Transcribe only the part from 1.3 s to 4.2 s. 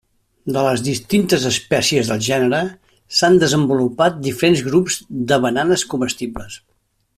espècies del gènere s'han desenvolupat